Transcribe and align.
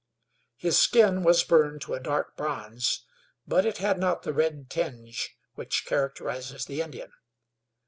His 0.57 0.79
skin 0.79 1.21
was 1.21 1.43
burned 1.43 1.81
to 1.81 1.93
a 1.93 1.99
dark 1.99 2.35
bronze, 2.35 3.05
but 3.47 3.67
it 3.67 3.77
had 3.77 3.99
not 3.99 4.23
the 4.23 4.33
red 4.33 4.67
tinge 4.67 5.37
which 5.53 5.85
characterizes 5.85 6.65
the 6.65 6.81
Indian. 6.81 7.11